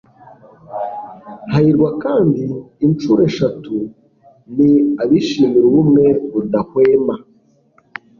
[1.51, 2.43] hahirwa kandi
[2.85, 3.73] inshuro eshatu
[4.55, 4.71] ni
[5.03, 7.15] abishimira ubumwe budahwema